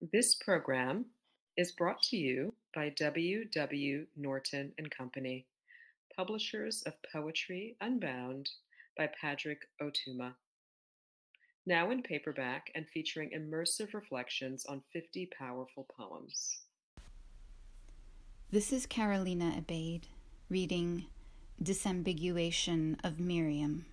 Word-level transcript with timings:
This 0.00 0.34
program 0.34 1.04
is 1.58 1.72
brought 1.72 2.00
to 2.04 2.16
you 2.16 2.54
by 2.74 2.88
W. 2.88 3.44
W. 3.44 4.06
Norton 4.16 4.72
and 4.78 4.90
Company, 4.90 5.44
publishers 6.16 6.82
of 6.86 6.94
Poetry 7.12 7.76
Unbound 7.82 8.48
by 8.96 9.10
Padraig 9.20 9.58
Ó 9.82 9.90
Tuama. 9.92 10.32
Now 11.66 11.90
in 11.90 12.02
paperback 12.02 12.70
and 12.74 12.88
featuring 12.88 13.32
immersive 13.36 13.92
reflections 13.92 14.64
on 14.64 14.80
50 14.90 15.28
powerful 15.38 15.86
poems. 15.94 16.60
This 18.50 18.72
is 18.72 18.86
Carolina 18.86 19.52
Abade 19.54 20.08
reading 20.48 21.08
Disambiguation 21.62 22.96
of 23.04 23.20
Miriam. 23.20 23.84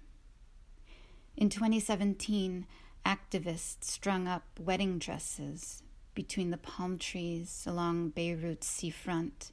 In 1.35 1.49
2017, 1.49 2.65
activists 3.05 3.83
strung 3.83 4.25
up 4.25 4.45
wedding 4.57 4.99
dresses 4.99 5.83
between 6.17 6.49
the 6.49 6.57
palm 6.57 6.97
trees 6.97 7.63
along 7.67 8.09
Beirut's 8.09 8.65
seafront, 8.65 9.51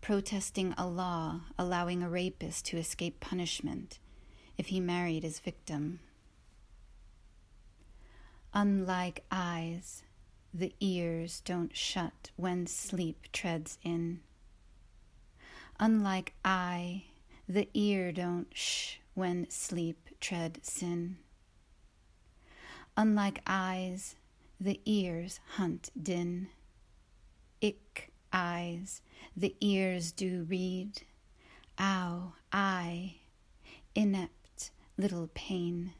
protesting 0.00 0.74
a 0.76 0.84
law 0.84 1.42
allowing 1.56 2.02
a 2.02 2.10
rapist 2.10 2.64
to 2.64 2.76
escape 2.76 3.20
punishment 3.20 4.00
if 4.58 4.66
he 4.66 4.80
married 4.80 5.22
his 5.22 5.38
victim. 5.38 6.00
Unlike 8.52 9.22
eyes, 9.30 10.02
the 10.52 10.74
ears 10.80 11.42
don't 11.44 11.76
shut 11.76 12.32
when 12.34 12.66
sleep 12.66 13.28
treads 13.32 13.78
in. 13.84 14.18
Unlike 15.78 16.34
eye, 16.44 17.04
the 17.48 17.68
ear 17.72 18.10
don't 18.10 18.48
shh 18.52 18.96
when 19.14 19.48
sleep 19.48 20.08
tread 20.20 20.58
sin. 20.64 21.18
Unlike 22.96 23.42
eyes, 23.46 24.16
the 24.60 24.80
ears 24.84 25.40
hunt 25.56 25.90
din. 26.00 26.48
Ick 27.62 28.12
eyes, 28.32 29.00
the 29.36 29.56
ears 29.60 30.12
do 30.12 30.46
read. 30.48 31.02
Ow, 31.78 32.34
I, 32.52 33.14
inept 33.94 34.70
little 34.98 35.30
pain. 35.32 35.94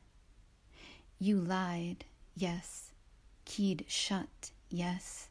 You 1.19 1.41
lied, 1.41 2.05
yes. 2.37 2.93
Keyed 3.47 3.87
shut, 3.89 4.51
yes. 4.69 5.29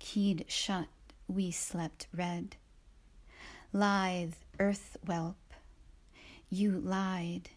Keyed 0.00 0.44
shut, 0.48 0.88
we 1.28 1.50
slept 1.52 2.08
red. 2.14 2.56
Lithe 3.72 4.34
earth 4.58 4.96
whelp, 5.06 5.36
you 6.50 6.72
lied, 6.72 7.50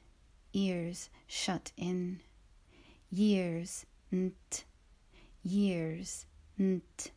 ears 0.54 1.10
shut 1.28 1.72
in. 1.78 2.20
Years, 3.10 3.86
nt 4.14 4.66
years, 5.44 6.26
nt 6.60 7.12